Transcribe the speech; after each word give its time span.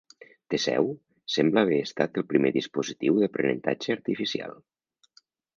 Teseu 0.53 0.87
sembla 1.33 1.63
haver 1.65 1.77
estat 1.89 2.17
el 2.21 2.27
primer 2.33 2.53
dispositiu 2.57 3.21
d'aprenentatge 3.25 3.97
artificial. 3.99 4.61